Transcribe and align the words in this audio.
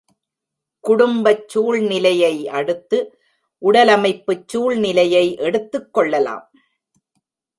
குடும்பச் 0.83 1.43
சூழ்நிலையையடுத்து 1.47 2.99
உடலமைப்புச் 3.61 4.47
சூழ்நிலையை 4.47 5.35
எடுத்துக் 5.35 5.93
கொள்ளலாம். 5.93 6.51